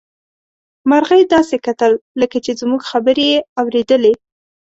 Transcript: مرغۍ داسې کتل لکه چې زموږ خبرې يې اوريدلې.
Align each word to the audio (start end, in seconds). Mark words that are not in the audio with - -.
مرغۍ 0.89 1.21
داسې 1.35 1.55
کتل 1.65 1.91
لکه 2.21 2.37
چې 2.45 2.51
زموږ 2.61 2.81
خبرې 2.91 3.25
يې 3.33 3.39
اوريدلې. 3.61 4.13